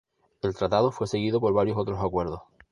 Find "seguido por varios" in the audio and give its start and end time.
1.05-1.77